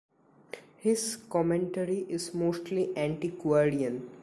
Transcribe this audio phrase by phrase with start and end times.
[0.79, 4.09] His commentary is mostly antiquarian.